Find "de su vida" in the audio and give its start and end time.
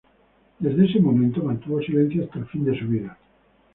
2.65-3.19